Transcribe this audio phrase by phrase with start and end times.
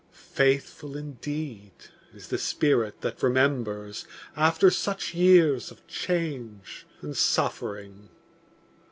[0.13, 1.73] Faithful indeed
[2.11, 8.09] is the spirit that remembers After such years of change and suffering!